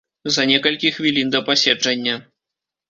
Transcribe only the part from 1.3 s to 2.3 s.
да паседжання.